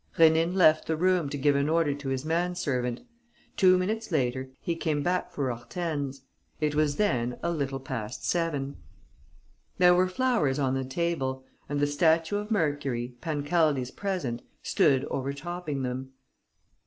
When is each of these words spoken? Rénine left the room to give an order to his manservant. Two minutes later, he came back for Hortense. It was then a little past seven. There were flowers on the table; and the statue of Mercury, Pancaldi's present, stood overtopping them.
Rénine 0.17 0.55
left 0.55 0.87
the 0.87 0.97
room 0.97 1.29
to 1.29 1.37
give 1.37 1.55
an 1.55 1.69
order 1.69 1.93
to 1.93 2.09
his 2.09 2.25
manservant. 2.25 3.01
Two 3.55 3.77
minutes 3.77 4.11
later, 4.11 4.49
he 4.59 4.75
came 4.75 5.03
back 5.03 5.31
for 5.31 5.51
Hortense. 5.53 6.21
It 6.59 6.73
was 6.73 6.95
then 6.95 7.37
a 7.43 7.51
little 7.51 7.79
past 7.79 8.27
seven. 8.27 8.77
There 9.77 9.93
were 9.93 10.07
flowers 10.09 10.57
on 10.57 10.73
the 10.73 10.83
table; 10.85 11.45
and 11.69 11.79
the 11.79 11.85
statue 11.85 12.37
of 12.37 12.49
Mercury, 12.49 13.15
Pancaldi's 13.21 13.91
present, 13.91 14.41
stood 14.63 15.05
overtopping 15.05 15.83
them. 15.83 16.13